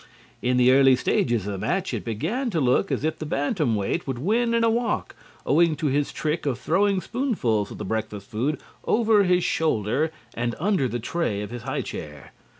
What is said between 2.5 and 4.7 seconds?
look as if the bantamweight would win in a